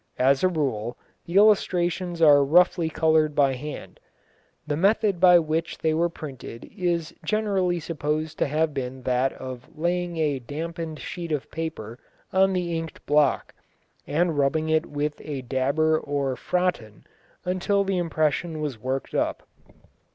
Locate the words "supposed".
7.79-8.39